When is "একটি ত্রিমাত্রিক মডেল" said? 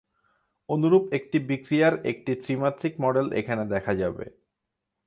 2.11-3.27